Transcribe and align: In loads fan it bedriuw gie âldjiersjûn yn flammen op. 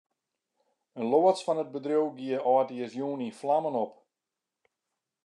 In 0.99 1.05
loads 1.11 1.41
fan 1.45 1.61
it 1.63 1.73
bedriuw 1.73 2.09
gie 2.19 2.37
âldjiersjûn 2.51 3.23
yn 3.27 3.35
flammen 3.39 3.79
op. 3.83 3.93